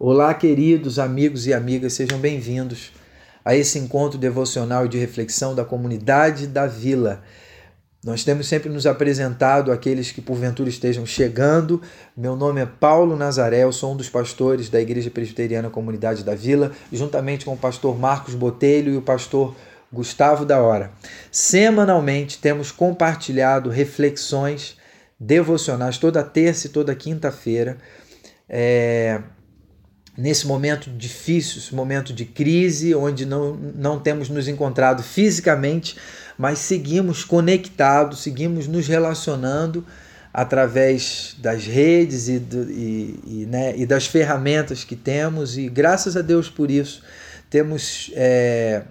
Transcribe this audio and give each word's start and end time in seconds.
Olá, 0.00 0.32
queridos 0.32 0.96
amigos 1.00 1.48
e 1.48 1.52
amigas, 1.52 1.94
sejam 1.94 2.20
bem-vindos 2.20 2.92
a 3.44 3.56
esse 3.56 3.80
encontro 3.80 4.16
devocional 4.16 4.86
e 4.86 4.88
de 4.88 4.96
reflexão 4.96 5.56
da 5.56 5.64
comunidade 5.64 6.46
da 6.46 6.68
Vila. 6.68 7.20
Nós 8.04 8.22
temos 8.22 8.46
sempre 8.46 8.68
nos 8.68 8.86
apresentado 8.86 9.72
aqueles 9.72 10.12
que 10.12 10.20
porventura 10.20 10.68
estejam 10.68 11.04
chegando. 11.04 11.82
Meu 12.16 12.36
nome 12.36 12.60
é 12.60 12.66
Paulo 12.66 13.16
Nazaré, 13.16 13.64
eu 13.64 13.72
sou 13.72 13.92
um 13.92 13.96
dos 13.96 14.08
pastores 14.08 14.68
da 14.68 14.80
Igreja 14.80 15.10
Presbiteriana 15.10 15.68
Comunidade 15.68 16.22
da 16.22 16.36
Vila, 16.36 16.70
juntamente 16.92 17.44
com 17.44 17.54
o 17.54 17.58
pastor 17.58 17.98
Marcos 17.98 18.36
Botelho 18.36 18.94
e 18.94 18.96
o 18.96 19.02
pastor 19.02 19.52
Gustavo 19.92 20.44
da 20.44 20.62
Hora. 20.62 20.92
Semanalmente 21.32 22.38
temos 22.38 22.70
compartilhado 22.70 23.68
reflexões 23.68 24.76
devocionais 25.18 25.98
toda 25.98 26.22
terça 26.22 26.68
e 26.68 26.70
toda 26.70 26.94
quinta-feira. 26.94 27.78
É, 28.48 29.20
nesse 30.18 30.48
momento 30.48 30.90
difícil, 30.90 31.58
esse 31.58 31.72
momento 31.72 32.12
de 32.12 32.24
crise, 32.24 32.92
onde 32.92 33.24
não, 33.24 33.54
não 33.54 34.00
temos 34.00 34.28
nos 34.28 34.48
encontrado 34.48 35.00
fisicamente, 35.00 35.96
mas 36.36 36.58
seguimos 36.58 37.22
conectados, 37.24 38.24
seguimos 38.24 38.66
nos 38.66 38.88
relacionando 38.88 39.86
através 40.34 41.36
das 41.38 41.64
redes 41.64 42.28
e, 42.28 42.40
do, 42.40 42.68
e, 42.68 43.20
e, 43.24 43.46
né, 43.48 43.76
e 43.76 43.86
das 43.86 44.08
ferramentas 44.08 44.82
que 44.82 44.96
temos, 44.96 45.56
e 45.56 45.68
graças 45.68 46.16
a 46.16 46.20
Deus 46.20 46.50
por 46.50 46.68
isso, 46.68 47.00
temos 47.48 48.10
é, 48.14 48.82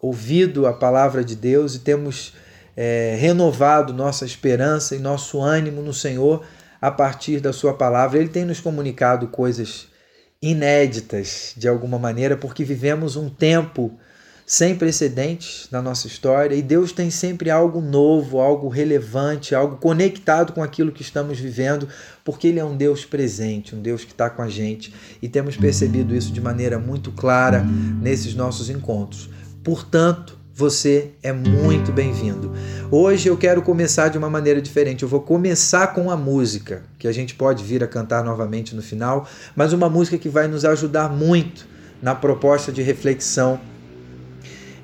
ouvido 0.00 0.66
a 0.66 0.72
palavra 0.72 1.24
de 1.24 1.36
Deus 1.36 1.76
e 1.76 1.78
temos 1.78 2.34
é, 2.76 3.16
renovado 3.20 3.92
nossa 3.92 4.24
esperança 4.24 4.96
e 4.96 4.98
nosso 4.98 5.40
ânimo 5.40 5.80
no 5.80 5.94
Senhor 5.94 6.44
a 6.80 6.90
partir 6.90 7.38
da 7.38 7.52
Sua 7.52 7.72
palavra. 7.72 8.18
Ele 8.18 8.28
tem 8.28 8.44
nos 8.44 8.60
comunicado 8.60 9.28
coisas 9.28 9.91
inéditas 10.42 11.54
de 11.56 11.68
alguma 11.68 11.98
maneira, 11.98 12.36
porque 12.36 12.64
vivemos 12.64 13.14
um 13.14 13.30
tempo 13.30 13.96
sem 14.44 14.74
precedentes 14.74 15.68
na 15.70 15.80
nossa 15.80 16.08
história 16.08 16.54
e 16.54 16.60
Deus 16.60 16.90
tem 16.90 17.10
sempre 17.10 17.48
algo 17.48 17.80
novo, 17.80 18.40
algo 18.40 18.68
relevante, 18.68 19.54
algo 19.54 19.76
conectado 19.76 20.52
com 20.52 20.62
aquilo 20.62 20.90
que 20.90 21.00
estamos 21.00 21.38
vivendo, 21.38 21.88
porque 22.24 22.48
Ele 22.48 22.58
é 22.58 22.64
um 22.64 22.76
Deus 22.76 23.04
presente, 23.04 23.74
um 23.74 23.80
Deus 23.80 24.04
que 24.04 24.10
está 24.10 24.28
com 24.28 24.42
a 24.42 24.48
gente 24.48 24.92
e 25.22 25.28
temos 25.28 25.56
percebido 25.56 26.14
isso 26.14 26.32
de 26.32 26.40
maneira 26.40 26.78
muito 26.78 27.12
clara 27.12 27.64
nesses 28.02 28.34
nossos 28.34 28.68
encontros. 28.68 29.30
Portanto, 29.62 30.41
você 30.54 31.12
é 31.22 31.32
muito 31.32 31.90
bem-vindo. 31.92 32.52
Hoje 32.90 33.28
eu 33.28 33.36
quero 33.36 33.62
começar 33.62 34.08
de 34.08 34.18
uma 34.18 34.28
maneira 34.28 34.60
diferente. 34.60 35.02
Eu 35.02 35.08
vou 35.08 35.20
começar 35.20 35.88
com 35.88 36.10
a 36.10 36.16
música, 36.16 36.82
que 36.98 37.08
a 37.08 37.12
gente 37.12 37.34
pode 37.34 37.64
vir 37.64 37.82
a 37.82 37.86
cantar 37.86 38.22
novamente 38.22 38.74
no 38.74 38.82
final, 38.82 39.26
mas 39.56 39.72
uma 39.72 39.88
música 39.88 40.18
que 40.18 40.28
vai 40.28 40.46
nos 40.46 40.64
ajudar 40.64 41.08
muito 41.08 41.66
na 42.02 42.14
proposta 42.14 42.70
de 42.70 42.82
reflexão 42.82 43.58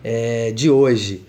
é, 0.02 0.52
de 0.52 0.70
hoje. 0.70 1.26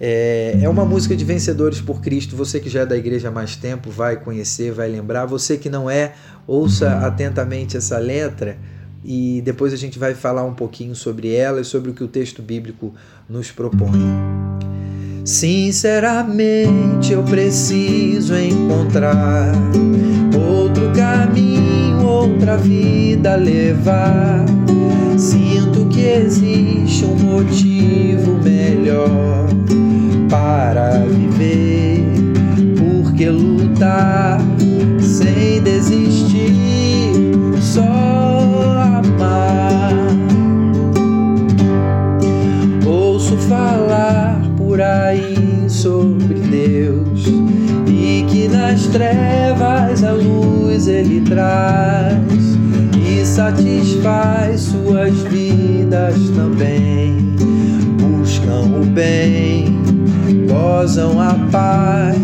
É, 0.00 0.58
é 0.62 0.68
uma 0.68 0.84
música 0.84 1.14
de 1.14 1.24
Vencedores 1.24 1.80
por 1.80 2.00
Cristo. 2.00 2.34
Você 2.36 2.58
que 2.60 2.70
já 2.70 2.80
é 2.80 2.86
da 2.86 2.96
igreja 2.96 3.28
há 3.28 3.30
mais 3.30 3.54
tempo 3.54 3.90
vai 3.90 4.16
conhecer, 4.16 4.72
vai 4.72 4.88
lembrar. 4.88 5.26
Você 5.26 5.58
que 5.58 5.68
não 5.68 5.90
é, 5.90 6.14
ouça 6.46 6.98
atentamente 7.06 7.76
essa 7.76 7.98
letra 7.98 8.56
e 9.04 9.42
depois 9.44 9.72
a 9.72 9.76
gente 9.76 9.98
vai 9.98 10.14
falar 10.14 10.44
um 10.44 10.54
pouquinho 10.54 10.94
sobre 10.94 11.32
ela 11.34 11.60
e 11.60 11.64
sobre 11.64 11.90
o 11.90 11.94
que 11.94 12.02
o 12.02 12.08
texto 12.08 12.40
bíblico 12.40 12.94
nos 13.28 13.52
propõe. 13.52 14.00
Sinceramente, 15.24 17.12
eu 17.12 17.22
preciso 17.22 18.34
encontrar 18.36 19.52
outro 20.34 20.90
caminho, 20.92 22.06
outra 22.06 22.56
vida 22.56 23.36
levar. 23.36 24.44
Sinto 25.16 25.86
que 25.86 26.00
existe 26.00 27.04
um 27.04 27.16
motivo 27.16 27.93
trevas 48.94 50.04
a 50.04 50.12
luz 50.12 50.86
ele 50.86 51.20
traz 51.22 52.16
e 52.96 53.26
satisfaz 53.26 54.60
suas 54.60 55.12
vidas 55.22 56.14
também. 56.36 57.34
Buscam 58.00 58.66
o 58.80 58.84
bem, 58.84 59.82
gozam 60.48 61.20
a 61.20 61.34
paz, 61.50 62.16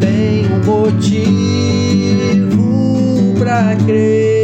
tem 0.00 0.46
um 0.46 0.64
motivo 0.64 1.44
para 3.38 3.76
crer. 3.84 4.39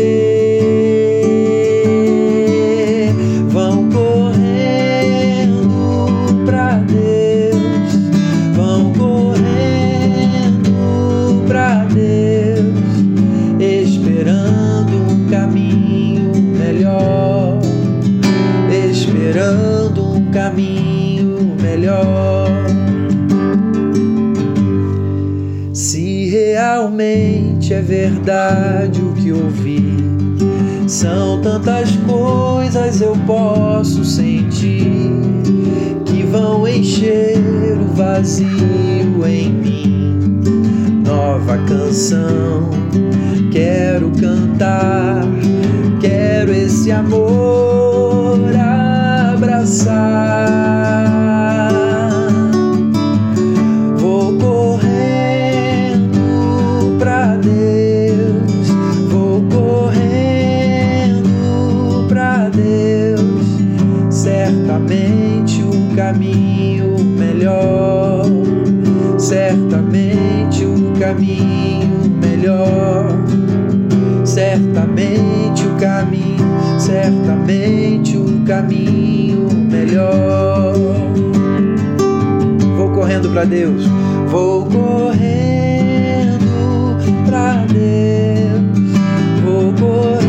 Vazio 37.96 39.26
em 39.26 39.50
mim. 39.50 40.42
Nova 41.04 41.56
canção, 41.66 42.68
quero 43.50 44.10
cantar, 44.10 45.24
quero 46.00 46.52
esse 46.52 46.92
amor 46.92 48.38
abraçar. 49.34 50.45
Deus, 83.46 83.86
vou 84.28 84.66
correndo 84.66 84.96
para 87.26 87.64
Deus, 87.66 88.62
vou 89.44 89.72
correndo 89.72 90.28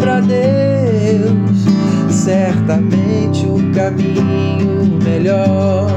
para 0.00 0.20
Deus. 0.20 1.64
Certamente 2.10 3.46
o 3.46 3.72
caminho 3.72 4.98
melhor, 5.02 5.88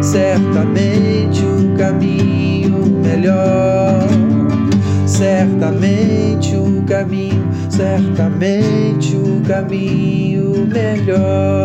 certamente 0.00 1.44
caminho 1.76 3.00
melhor. 3.02 4.08
Certamente 5.06 6.56
o 6.56 6.82
caminho, 6.86 7.44
certamente 7.68 9.16
o 9.16 9.40
caminho 9.46 10.66
melhor. 10.66 11.63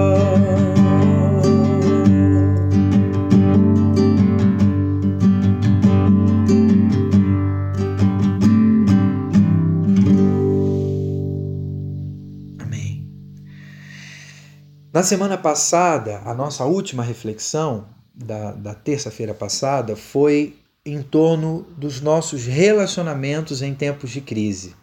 Na 15.00 15.04
semana 15.04 15.38
passada, 15.38 16.22
a 16.26 16.34
nossa 16.34 16.66
última 16.66 17.02
reflexão 17.02 17.88
da, 18.14 18.52
da 18.52 18.74
terça-feira 18.74 19.34
passada 19.34 19.96
foi 19.96 20.58
em 20.86 21.02
torno 21.02 21.66
dos 21.78 22.02
nossos 22.02 22.46
relacionamentos 22.46 23.62
em 23.62 23.74
tempos 23.74 24.10
de 24.10 24.20
crise. 24.20 24.76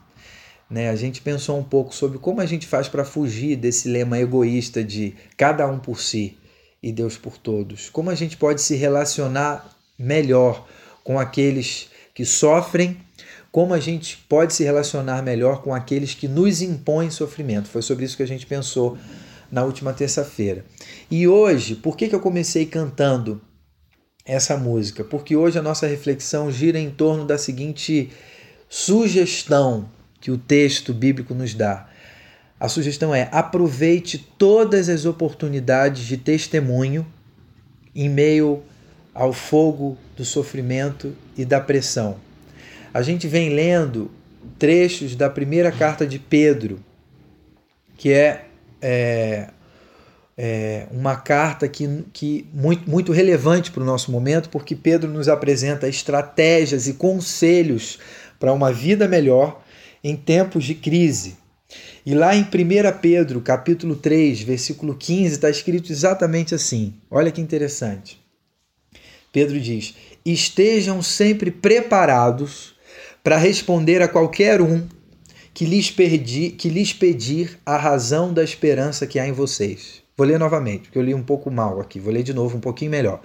né, 0.70 0.88
a 0.88 0.96
gente 0.96 1.20
pensou 1.20 1.58
um 1.58 1.62
pouco 1.62 1.94
sobre 1.94 2.16
como 2.16 2.40
a 2.40 2.46
gente 2.46 2.66
faz 2.66 2.88
para 2.88 3.04
fugir 3.04 3.56
desse 3.56 3.90
lema 3.90 4.18
egoísta 4.18 4.82
de 4.82 5.14
cada 5.36 5.66
um 5.66 5.78
por 5.78 6.00
si 6.00 6.38
e 6.82 6.90
Deus 6.90 7.18
por 7.18 7.36
todos. 7.36 7.90
Como 7.90 8.08
a 8.08 8.14
gente 8.14 8.38
pode 8.38 8.62
se 8.62 8.74
relacionar 8.74 9.70
melhor 9.98 10.66
com 11.04 11.20
aqueles 11.20 11.90
que 12.14 12.24
sofrem, 12.24 12.96
como 13.52 13.74
a 13.74 13.80
gente 13.80 14.16
pode 14.30 14.54
se 14.54 14.64
relacionar 14.64 15.22
melhor 15.22 15.60
com 15.60 15.74
aqueles 15.74 16.14
que 16.14 16.26
nos 16.26 16.62
impõem 16.62 17.10
sofrimento. 17.10 17.68
Foi 17.68 17.82
sobre 17.82 18.06
isso 18.06 18.16
que 18.16 18.22
a 18.22 18.26
gente 18.26 18.46
pensou 18.46 18.96
na 19.50 19.64
última 19.64 19.92
terça-feira. 19.92 20.64
E 21.10 21.26
hoje, 21.26 21.74
por 21.74 21.96
que, 21.96 22.08
que 22.08 22.14
eu 22.14 22.20
comecei 22.20 22.66
cantando 22.66 23.40
essa 24.24 24.56
música? 24.56 25.04
Porque 25.04 25.36
hoje 25.36 25.58
a 25.58 25.62
nossa 25.62 25.86
reflexão 25.86 26.50
gira 26.50 26.78
em 26.78 26.90
torno 26.90 27.24
da 27.24 27.38
seguinte 27.38 28.10
sugestão 28.68 29.88
que 30.20 30.30
o 30.30 30.38
texto 30.38 30.92
bíblico 30.92 31.34
nos 31.34 31.54
dá. 31.54 31.88
A 32.58 32.68
sugestão 32.68 33.14
é: 33.14 33.28
aproveite 33.30 34.18
todas 34.38 34.88
as 34.88 35.04
oportunidades 35.04 36.04
de 36.04 36.16
testemunho 36.16 37.06
em 37.94 38.08
meio 38.08 38.62
ao 39.14 39.32
fogo 39.32 39.96
do 40.16 40.24
sofrimento 40.24 41.14
e 41.36 41.44
da 41.44 41.60
pressão. 41.60 42.16
A 42.92 43.02
gente 43.02 43.28
vem 43.28 43.50
lendo 43.50 44.10
trechos 44.58 45.14
da 45.14 45.28
primeira 45.28 45.70
carta 45.70 46.06
de 46.06 46.18
Pedro, 46.18 46.78
que 47.96 48.12
é, 48.12 48.45
é, 48.88 49.48
é 50.38 50.86
uma 50.92 51.16
carta 51.16 51.66
que, 51.66 52.04
que 52.12 52.48
muito, 52.52 52.88
muito 52.88 53.10
relevante 53.10 53.72
para 53.72 53.82
o 53.82 53.86
nosso 53.86 54.12
momento, 54.12 54.48
porque 54.48 54.76
Pedro 54.76 55.10
nos 55.10 55.28
apresenta 55.28 55.88
estratégias 55.88 56.86
e 56.86 56.92
conselhos 56.94 57.98
para 58.38 58.52
uma 58.52 58.72
vida 58.72 59.08
melhor 59.08 59.60
em 60.04 60.14
tempos 60.14 60.64
de 60.64 60.76
crise. 60.76 61.36
E 62.04 62.14
lá 62.14 62.36
em 62.36 62.42
1 62.42 62.46
Pedro, 63.00 63.40
capítulo 63.40 63.96
3, 63.96 64.42
versículo 64.42 64.94
15, 64.94 65.34
está 65.34 65.50
escrito 65.50 65.90
exatamente 65.90 66.54
assim. 66.54 66.94
Olha 67.10 67.32
que 67.32 67.40
interessante. 67.40 68.24
Pedro 69.32 69.60
diz: 69.60 69.96
Estejam 70.24 71.02
sempre 71.02 71.50
preparados 71.50 72.76
para 73.24 73.36
responder 73.36 74.00
a 74.00 74.06
qualquer 74.06 74.60
um 74.62 74.86
que 75.56 75.64
lhes, 75.64 75.90
perdi, 75.90 76.50
que 76.50 76.68
lhes 76.68 76.92
pedir 76.92 77.58
a 77.64 77.78
razão 77.78 78.30
da 78.30 78.44
esperança 78.44 79.06
que 79.06 79.18
há 79.18 79.26
em 79.26 79.32
vocês. 79.32 80.02
Vou 80.14 80.26
ler 80.26 80.38
novamente, 80.38 80.82
porque 80.82 80.98
eu 80.98 81.02
li 81.02 81.14
um 81.14 81.22
pouco 81.22 81.50
mal 81.50 81.80
aqui, 81.80 81.98
vou 81.98 82.12
ler 82.12 82.22
de 82.22 82.34
novo 82.34 82.58
um 82.58 82.60
pouquinho 82.60 82.90
melhor. 82.90 83.22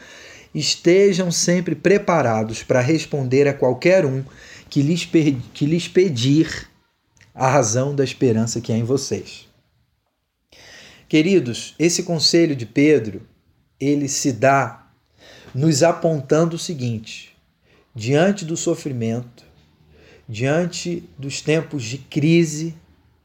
Estejam 0.55 1.29
sempre 1.29 1.75
preparados 1.75 2.63
para 2.63 2.79
responder 2.79 3.49
a 3.49 3.53
qualquer 3.53 4.05
um 4.05 4.23
que 4.69 4.81
lhes, 4.81 5.03
que 5.53 5.65
lhes 5.65 5.89
pedir 5.89 6.69
a 7.35 7.49
razão 7.49 7.93
da 7.93 8.01
esperança 8.01 8.61
que 8.61 8.71
há 8.71 8.77
em 8.77 8.85
vocês. 8.85 9.45
Queridos, 11.09 11.75
esse 11.77 12.01
conselho 12.01 12.55
de 12.55 12.65
Pedro, 12.65 13.23
ele 13.77 14.07
se 14.07 14.31
dá 14.31 14.87
nos 15.53 15.83
apontando 15.83 16.55
o 16.55 16.59
seguinte: 16.59 17.35
diante 17.93 18.45
do 18.45 18.55
sofrimento, 18.55 19.50
diante 20.27 21.03
dos 21.17 21.41
tempos 21.41 21.83
de 21.83 21.97
crise, 21.97 22.75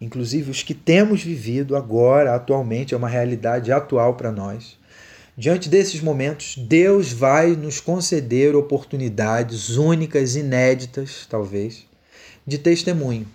inclusive 0.01 0.51
os 0.51 0.63
que 0.63 0.75
temos 0.75 1.23
vivido 1.23 1.77
agora, 1.77 2.35
atualmente, 2.35 2.95
é 2.95 2.97
uma 2.97 3.09
realidade 3.09 3.73
atual 3.73 4.15
para 4.15 4.33
nós. 4.33 4.79
Diante 5.39 5.69
desses 5.69 6.01
momentos, 6.01 6.57
Deus 6.57 7.13
vai 7.13 7.55
nos 7.57 7.79
conceder 7.79 8.57
oportunidades 8.57 9.77
únicas, 9.77 10.35
inéditas, 10.35 11.27
talvez, 11.29 11.87
de 12.47 12.57
testemunho. 12.57 13.27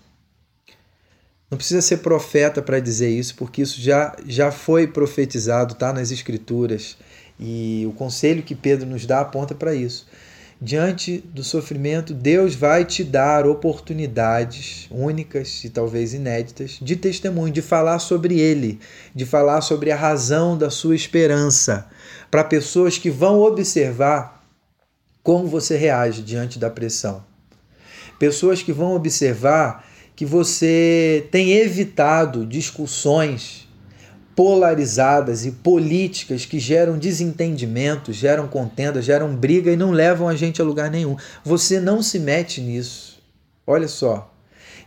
Não 1.51 1.57
precisa 1.57 1.81
ser 1.81 1.97
profeta 1.97 2.61
para 2.61 2.79
dizer 2.79 3.09
isso, 3.09 3.35
porque 3.35 3.61
isso 3.61 3.79
já, 3.79 4.15
já 4.25 4.51
foi 4.51 4.87
profetizado, 4.87 5.73
está 5.73 5.91
nas 5.91 6.09
Escrituras. 6.09 6.97
E 7.37 7.85
o 7.87 7.91
conselho 7.91 8.41
que 8.41 8.55
Pedro 8.55 8.87
nos 8.87 9.05
dá 9.05 9.19
aponta 9.19 9.53
para 9.53 9.75
isso. 9.75 10.07
Diante 10.63 11.17
do 11.33 11.43
sofrimento, 11.43 12.13
Deus 12.13 12.53
vai 12.53 12.85
te 12.85 13.03
dar 13.03 13.47
oportunidades 13.47 14.87
únicas 14.91 15.63
e 15.63 15.71
talvez 15.71 16.13
inéditas 16.13 16.77
de 16.79 16.95
testemunho, 16.95 17.51
de 17.51 17.63
falar 17.63 17.97
sobre 17.97 18.39
Ele, 18.39 18.79
de 19.15 19.25
falar 19.25 19.61
sobre 19.61 19.91
a 19.91 19.95
razão 19.95 20.55
da 20.55 20.69
sua 20.69 20.95
esperança, 20.95 21.89
para 22.29 22.43
pessoas 22.43 22.99
que 22.99 23.09
vão 23.09 23.39
observar 23.39 24.45
como 25.23 25.47
você 25.47 25.75
reage 25.75 26.21
diante 26.21 26.59
da 26.59 26.69
pressão. 26.69 27.23
Pessoas 28.19 28.61
que 28.61 28.71
vão 28.71 28.93
observar 28.93 29.89
que 30.15 30.27
você 30.27 31.27
tem 31.31 31.53
evitado 31.53 32.45
discussões 32.45 33.67
polarizadas 34.35 35.45
e 35.45 35.51
políticas 35.51 36.45
que 36.45 36.59
geram 36.59 36.97
desentendimento, 36.97 38.13
geram 38.13 38.47
contenda, 38.47 39.01
geram 39.01 39.35
briga 39.35 39.71
e 39.71 39.75
não 39.75 39.91
levam 39.91 40.27
a 40.27 40.35
gente 40.35 40.61
a 40.61 40.65
lugar 40.65 40.89
nenhum. 40.89 41.17
Você 41.43 41.79
não 41.79 42.01
se 42.01 42.19
mete 42.19 42.61
nisso. 42.61 43.21
Olha 43.65 43.87
só. 43.87 44.33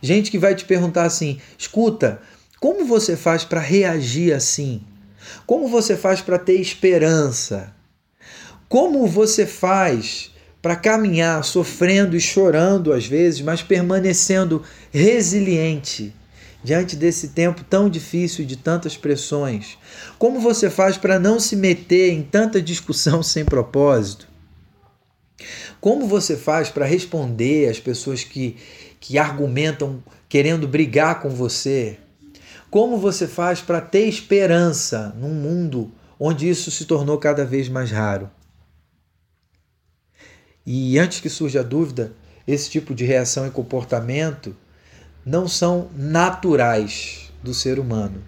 Gente 0.01 0.31
que 0.31 0.37
vai 0.37 0.55
te 0.55 0.65
perguntar 0.65 1.03
assim: 1.03 1.39
escuta, 1.57 2.19
como 2.59 2.85
você 2.85 3.15
faz 3.15 3.43
para 3.43 3.59
reagir 3.59 4.33
assim? 4.33 4.81
Como 5.45 5.67
você 5.67 5.95
faz 5.95 6.21
para 6.21 6.37
ter 6.37 6.59
esperança? 6.59 7.73
Como 8.67 9.07
você 9.07 9.45
faz 9.45 10.31
para 10.61 10.75
caminhar 10.75 11.43
sofrendo 11.43 12.15
e 12.15 12.19
chorando 12.19 12.91
às 12.91 13.05
vezes, 13.05 13.41
mas 13.41 13.61
permanecendo 13.61 14.63
resiliente 14.91 16.13
diante 16.65 16.95
desse 16.95 17.27
tempo 17.27 17.63
tão 17.63 17.87
difícil 17.87 18.43
e 18.43 18.47
de 18.47 18.57
tantas 18.57 18.97
pressões? 18.97 19.77
Como 20.17 20.39
você 20.39 20.67
faz 20.67 20.97
para 20.97 21.19
não 21.19 21.39
se 21.39 21.55
meter 21.55 22.11
em 22.11 22.23
tanta 22.23 22.59
discussão 22.59 23.21
sem 23.23 23.45
propósito? 23.45 24.27
Como 25.79 26.07
você 26.07 26.35
faz 26.35 26.69
para 26.69 26.85
responder 26.85 27.69
às 27.69 27.79
pessoas 27.79 28.23
que, 28.23 28.57
que 28.99 29.19
argumentam 29.19 30.03
querendo 30.27 30.67
brigar 30.67 31.21
com 31.21 31.29
você? 31.29 31.99
Como 32.71 32.97
você 32.97 33.27
faz 33.27 33.61
para 33.61 33.79
ter 33.79 34.07
esperança 34.07 35.15
num 35.19 35.35
mundo 35.35 35.91
onde 36.19 36.49
isso 36.49 36.71
se 36.71 36.85
tornou 36.85 37.19
cada 37.19 37.45
vez 37.45 37.69
mais 37.69 37.91
raro? 37.91 38.27
E 40.65 40.97
antes 40.97 41.19
que 41.19 41.29
surja 41.29 41.59
a 41.59 41.63
dúvida, 41.63 42.13
esse 42.47 42.71
tipo 42.71 42.95
de 42.95 43.05
reação 43.05 43.45
e 43.45 43.51
comportamento 43.51 44.55
não 45.25 45.47
são 45.47 45.89
naturais 45.95 47.31
do 47.41 47.53
ser 47.53 47.79
humano. 47.79 48.23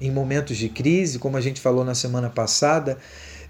Em 0.00 0.10
momentos 0.10 0.56
de 0.56 0.68
crise, 0.68 1.18
como 1.18 1.36
a 1.36 1.40
gente 1.40 1.60
falou 1.60 1.84
na 1.84 1.94
semana 1.94 2.30
passada, 2.30 2.96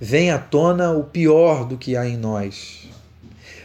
vem 0.01 0.33
à 0.33 0.39
tona 0.39 0.91
o 0.91 1.05
pior 1.05 1.65
do 1.65 1.79
que 1.79 1.97
há 1.97 2.07
em 2.07 2.17
nós. 2.17 2.89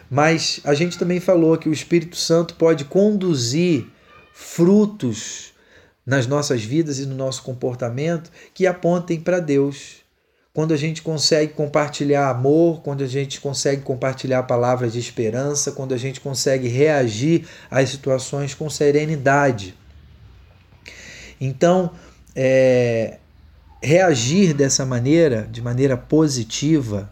Mas 0.10 0.60
a 0.64 0.76
gente 0.76 0.98
também 0.98 1.20
falou 1.20 1.58
que 1.58 1.68
o 1.68 1.74
Espírito 1.74 2.16
Santo 2.16 2.54
pode 2.54 2.86
conduzir 2.86 3.88
frutos 4.34 5.54
nas 6.06 6.28
nossas 6.28 6.64
vidas 6.64 7.00
e 7.00 7.06
no 7.08 7.16
nosso 7.16 7.42
comportamento 7.42 8.32
que 8.54 8.68
apontem 8.68 9.20
para 9.20 9.40
Deus 9.40 10.05
quando 10.56 10.74
a 10.74 10.78
gente 10.78 11.02
consegue 11.02 11.52
compartilhar 11.52 12.30
amor, 12.30 12.82
quando 12.82 13.04
a 13.04 13.08
gente 13.08 13.42
consegue 13.42 13.82
compartilhar 13.82 14.42
palavras 14.44 14.94
de 14.94 15.00
esperança, 15.00 15.74
quando 15.74 15.94
a 15.94 15.98
gente 15.98 16.22
consegue 16.22 16.70
reagir 16.70 17.46
às 17.70 17.90
situações 17.90 18.54
com 18.54 18.70
serenidade. 18.70 19.76
Então, 21.42 21.92
é, 22.34 23.18
reagir 23.84 24.54
dessa 24.54 24.86
maneira, 24.86 25.46
de 25.52 25.62
maneira 25.62 25.98
positiva, 25.98 27.12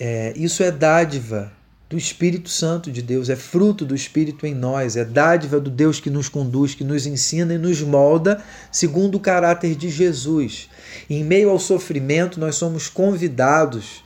é, 0.00 0.32
isso 0.34 0.64
é 0.64 0.72
dádiva 0.72 1.52
do 1.90 1.98
Espírito 1.98 2.48
Santo 2.48 2.92
de 2.92 3.02
Deus, 3.02 3.28
é 3.28 3.34
fruto 3.34 3.84
do 3.84 3.96
Espírito 3.96 4.46
em 4.46 4.54
nós, 4.54 4.94
é 4.96 5.04
dádiva 5.04 5.58
do 5.58 5.68
Deus 5.68 5.98
que 5.98 6.08
nos 6.08 6.28
conduz, 6.28 6.72
que 6.72 6.84
nos 6.84 7.04
ensina 7.04 7.54
e 7.54 7.58
nos 7.58 7.82
molda 7.82 8.40
segundo 8.70 9.16
o 9.16 9.20
caráter 9.20 9.74
de 9.74 9.90
Jesus. 9.90 10.68
Em 11.10 11.24
meio 11.24 11.50
ao 11.50 11.58
sofrimento, 11.58 12.38
nós 12.38 12.54
somos 12.54 12.88
convidados 12.88 14.04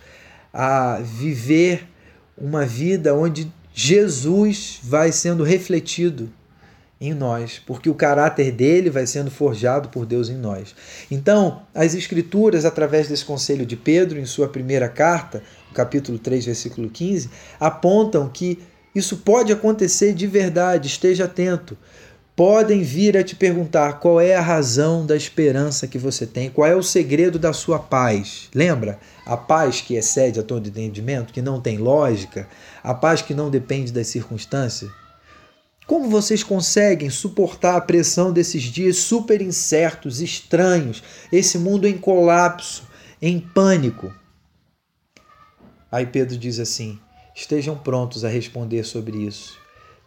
a 0.51 0.99
viver 1.03 1.87
uma 2.39 2.65
vida 2.65 3.15
onde 3.15 3.53
Jesus 3.75 4.79
vai 4.83 5.13
sendo 5.13 5.45
refletido 5.45 6.33
em 7.09 7.15
nós, 7.15 7.61
porque 7.65 7.89
o 7.91 7.95
caráter 7.95 8.53
dele 8.53 8.91
vai 8.91 9.07
sendo 9.07 9.31
forjado 9.31 9.89
por 9.89 10.07
Deus 10.07 10.29
em 10.29 10.37
nós. 10.37 10.75
Então, 11.11 11.63
as 11.75 11.95
Escrituras, 11.95 12.65
através 12.65 13.09
desse 13.09 13.25
conselho 13.25 13.67
de 13.67 13.77
Pedro, 13.77 14.19
em 14.19 14.27
sua 14.27 14.49
primeira 14.49 14.89
carta, 14.89 15.43
capítulo 15.73 16.19
3, 16.19 16.47
versículo 16.47 16.89
15, 16.89 17.31
apontam 17.59 18.29
que 18.29 18.59
isso 18.95 19.19
pode 19.19 19.53
acontecer 19.53 20.15
de 20.15 20.27
verdade, 20.27 20.87
esteja 20.87 21.25
atento. 21.25 21.77
Podem 22.37 22.83
vir 22.83 23.17
a 23.17 23.23
te 23.23 23.37
perguntar 23.37 23.95
qual 23.95 24.21
é 24.21 24.35
a 24.35 24.41
razão 24.41 25.07
da 25.07 25.17
esperança 25.17 25.87
que 25.87 25.99
você 25.99 26.27
tem, 26.27 26.51
qual 26.51 26.67
é 26.69 26.75
o 26.75 26.83
segredo 26.83 27.39
da 27.39 27.53
sua 27.53 27.79
paz. 27.79 28.49
Lembra? 28.53 28.99
A 29.25 29.37
paz 29.37 29.81
que 29.81 29.95
excede 29.95 30.41
a 30.41 30.43
todo 30.43 30.69
entendimento, 30.69 31.33
que 31.33 31.41
não 31.41 31.61
tem 31.61 31.79
lógica, 31.79 32.49
a 32.83 32.93
paz 32.93 33.23
que 33.23 33.35
não 33.35 33.51
depende 33.51 33.93
das 33.93 34.09
circunstâncias. 34.09 34.91
Como 35.87 36.09
vocês 36.09 36.43
conseguem 36.43 37.11
suportar 37.11 37.77
a 37.77 37.81
pressão 37.81 38.33
desses 38.33 38.63
dias 38.63 38.97
super 38.97 39.43
incertos, 39.43 40.21
estranhos, 40.21 41.03
esse 41.31 41.59
mundo 41.59 41.87
em 41.87 41.99
colapso, 41.99 42.89
em 43.21 43.39
pânico? 43.39 44.13
Aí 45.93 46.07
Pedro 46.07 46.39
diz 46.39 46.59
assim: 46.59 46.99
estejam 47.35 47.77
prontos 47.77 48.25
a 48.25 48.29
responder 48.29 48.83
sobre 48.85 49.19
isso, 49.19 49.59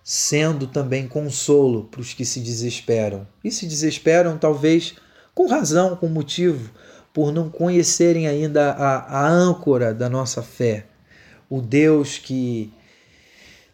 sendo 0.03 0.65
também 0.65 1.07
consolo 1.07 1.83
para 1.85 2.01
os 2.01 2.11
que 2.11 2.25
se 2.25 2.39
desesperam. 2.39 3.27
E 3.43 3.51
se 3.51 3.67
desesperam, 3.67 4.37
talvez 4.37 4.95
com 5.35 5.45
razão, 5.45 5.95
com 5.95 6.07
motivo, 6.07 6.71
por 7.13 7.31
não 7.31 7.49
conhecerem 7.49 8.27
ainda 8.27 8.71
a, 8.71 9.19
a 9.19 9.27
âncora 9.27 9.93
da 9.93 10.09
nossa 10.09 10.41
fé, 10.41 10.87
o 11.47 11.61
Deus 11.61 12.17
que 12.17 12.73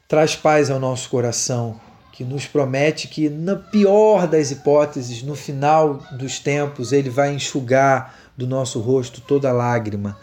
traz 0.08 0.36
paz 0.36 0.70
ao 0.70 0.80
nosso 0.80 1.10
coração, 1.10 1.80
que 2.13 2.24
nos 2.24 2.46
promete 2.46 3.08
que, 3.08 3.27
na 3.27 3.55
pior 3.55 4.27
das 4.27 4.51
hipóteses, 4.51 5.24
no 5.24 5.36
final 5.36 5.96
dos 6.12 6.38
tempos, 6.38 6.93
Ele 6.93 7.10
vai 7.10 7.34
enxugar 7.34 8.15
do 8.38 8.46
nosso 8.46 8.79
rosto 8.79 9.20
toda 9.20 9.51
lágrima. 9.51 10.15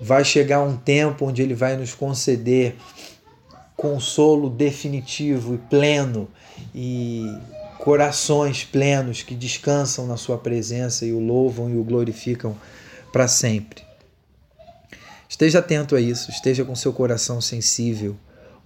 Vai 0.00 0.24
chegar 0.24 0.62
um 0.62 0.74
tempo 0.74 1.26
onde 1.26 1.42
Ele 1.42 1.54
vai 1.54 1.76
nos 1.76 1.94
conceder 1.94 2.76
consolo 3.76 4.48
definitivo 4.48 5.54
e 5.54 5.58
pleno 5.58 6.28
e 6.74 7.30
corações 7.78 8.64
plenos 8.64 9.22
que 9.22 9.34
descansam 9.34 10.06
na 10.06 10.16
Sua 10.16 10.38
presença 10.38 11.04
e 11.04 11.12
o 11.12 11.20
louvam 11.20 11.68
e 11.68 11.76
o 11.76 11.84
glorificam 11.84 12.56
para 13.12 13.28
sempre. 13.28 13.82
Esteja 15.28 15.58
atento 15.58 15.94
a 15.94 16.00
isso, 16.00 16.30
esteja 16.30 16.64
com 16.64 16.74
seu 16.74 16.92
coração 16.92 17.38
sensível. 17.38 18.16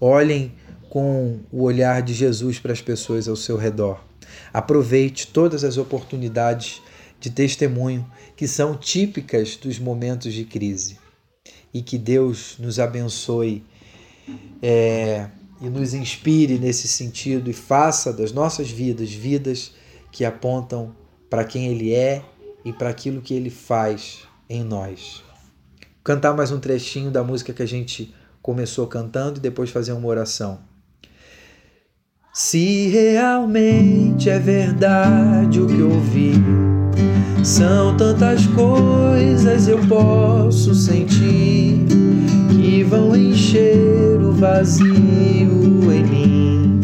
Olhem 0.01 0.53
com 0.93 1.41
o 1.51 1.63
olhar 1.63 2.03
de 2.03 2.13
Jesus 2.13 2.59
para 2.59 2.71
as 2.71 2.83
pessoas 2.83 3.27
ao 3.27 3.35
seu 3.35 3.57
redor. 3.57 4.05
Aproveite 4.53 5.27
todas 5.27 5.65
as 5.65 5.79
oportunidades 5.79 6.83
de 7.19 7.31
testemunho 7.31 8.07
que 8.37 8.47
são 8.47 8.77
típicas 8.77 9.57
dos 9.57 9.79
momentos 9.79 10.35
de 10.35 10.45
crise. 10.45 10.99
E 11.73 11.81
que 11.81 11.97
Deus 11.97 12.57
nos 12.59 12.79
abençoe 12.79 13.65
é, 14.61 15.31
e 15.63 15.71
nos 15.71 15.95
inspire 15.95 16.59
nesse 16.59 16.87
sentido 16.87 17.49
e 17.49 17.55
faça 17.55 18.13
das 18.13 18.31
nossas 18.31 18.71
vidas 18.71 19.11
vidas 19.11 19.73
que 20.11 20.27
apontam 20.27 20.95
para 21.31 21.43
quem 21.43 21.69
Ele 21.69 21.95
é 21.95 22.23
e 22.67 22.71
para 22.71 22.91
aquilo 22.91 23.23
que 23.23 23.33
Ele 23.33 23.49
faz 23.49 24.29
em 24.47 24.63
nós. 24.63 25.25
Cantar 26.05 26.37
mais 26.37 26.53
um 26.53 26.61
trechinho 26.61 27.11
da 27.11 27.25
música 27.25 27.55
que 27.55 27.63
a 27.63 27.67
gente 27.67 28.15
começou 28.43 28.87
cantando 28.87 29.39
e 29.39 29.41
depois 29.41 29.71
fazer 29.71 29.93
uma 29.93 30.09
oração. 30.09 30.71
Se 32.35 32.89
realmente 32.89 34.31
é 34.31 34.39
verdade 34.39 35.61
o 35.61 35.67
que 35.67 35.83
ouvi, 35.83 36.33
são 37.45 37.95
tantas 37.95 38.47
coisas 38.47 39.69
eu 39.69 39.77
posso 39.87 40.75
sentir 40.75 41.85
que 42.49 42.83
vão 42.85 43.15
encher 43.15 44.19
o 44.19 44.33
vazio 44.33 45.93
em 45.93 46.05
mim. 46.05 46.81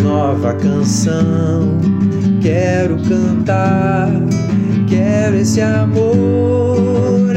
Nova 0.00 0.54
canção, 0.54 1.80
quero 2.40 2.96
cantar, 3.08 4.08
quero 4.86 5.34
esse 5.34 5.60
amor 5.60 7.34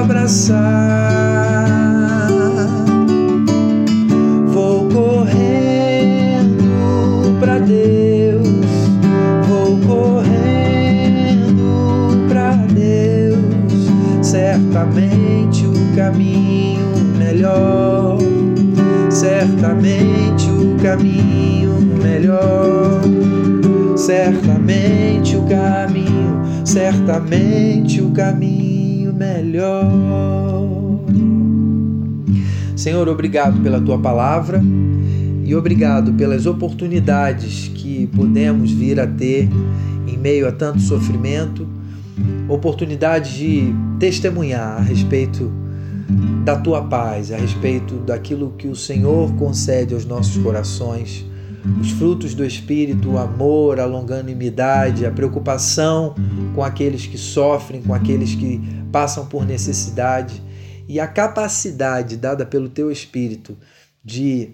abraçar. 0.00 1.31
Certamente 14.72 15.66
o 15.66 15.94
caminho 15.94 16.96
melhor, 17.18 18.16
certamente 19.10 20.48
o 20.48 20.82
caminho 20.82 21.74
melhor, 22.02 23.02
certamente 23.98 25.36
o 25.36 25.42
caminho, 25.42 26.42
certamente 26.64 28.00
o 28.00 28.12
caminho 28.12 29.12
melhor. 29.12 29.90
Senhor, 32.74 33.06
obrigado 33.10 33.60
pela 33.62 33.78
tua 33.78 33.98
palavra 33.98 34.62
e 35.44 35.54
obrigado 35.54 36.14
pelas 36.14 36.46
oportunidades 36.46 37.70
que 37.74 38.06
podemos 38.06 38.70
vir 38.70 38.98
a 38.98 39.06
ter 39.06 39.50
em 40.08 40.16
meio 40.16 40.48
a 40.48 40.52
tanto 40.52 40.80
sofrimento 40.80 41.81
oportunidade 42.52 43.36
de 43.36 43.74
testemunhar 43.98 44.78
a 44.78 44.80
respeito 44.80 45.52
da 46.44 46.56
tua 46.56 46.82
paz, 46.82 47.30
a 47.32 47.36
respeito 47.36 47.96
daquilo 47.96 48.54
que 48.58 48.68
o 48.68 48.76
Senhor 48.76 49.34
concede 49.36 49.94
aos 49.94 50.04
nossos 50.04 50.42
corações, 50.42 51.24
os 51.80 51.92
frutos 51.92 52.34
do 52.34 52.44
Espírito, 52.44 53.12
o 53.12 53.18
amor, 53.18 53.78
a 53.78 53.84
longanimidade, 53.84 55.06
a 55.06 55.10
preocupação 55.10 56.14
com 56.54 56.62
aqueles 56.62 57.06
que 57.06 57.16
sofrem, 57.16 57.82
com 57.82 57.94
aqueles 57.94 58.34
que 58.34 58.60
passam 58.90 59.26
por 59.26 59.46
necessidade 59.46 60.42
e 60.88 60.98
a 60.98 61.06
capacidade 61.06 62.16
dada 62.16 62.44
pelo 62.44 62.68
teu 62.68 62.90
Espírito 62.90 63.56
de 64.04 64.50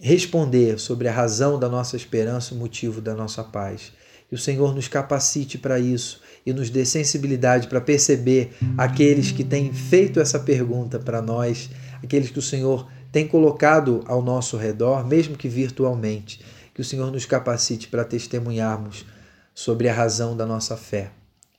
responder 0.00 0.78
sobre 0.78 1.08
a 1.08 1.12
razão 1.12 1.58
da 1.58 1.68
nossa 1.68 1.96
esperança, 1.96 2.54
o 2.54 2.58
motivo 2.58 3.00
da 3.00 3.14
nossa 3.14 3.44
paz. 3.44 3.92
Que 4.28 4.34
o 4.34 4.38
Senhor 4.38 4.74
nos 4.74 4.88
capacite 4.88 5.56
para 5.56 5.78
isso 5.78 6.20
e 6.44 6.52
nos 6.52 6.70
dê 6.70 6.84
sensibilidade 6.84 7.68
para 7.68 7.80
perceber 7.80 8.56
aqueles 8.76 9.30
que 9.30 9.44
têm 9.44 9.72
feito 9.72 10.20
essa 10.20 10.38
pergunta 10.38 10.98
para 10.98 11.22
nós, 11.22 11.70
aqueles 12.02 12.30
que 12.30 12.38
o 12.38 12.42
Senhor 12.42 12.88
tem 13.12 13.26
colocado 13.26 14.02
ao 14.06 14.22
nosso 14.22 14.56
redor, 14.56 15.06
mesmo 15.06 15.36
que 15.36 15.48
virtualmente. 15.48 16.40
Que 16.74 16.80
o 16.80 16.84
Senhor 16.84 17.10
nos 17.10 17.24
capacite 17.24 17.88
para 17.88 18.04
testemunharmos 18.04 19.06
sobre 19.54 19.88
a 19.88 19.94
razão 19.94 20.36
da 20.36 20.44
nossa 20.44 20.76
fé. 20.76 21.10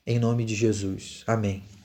Em 0.06 0.20
nome 0.20 0.46
de 0.46 0.54
Jesus. 0.54 1.24
Amém. 1.26 1.77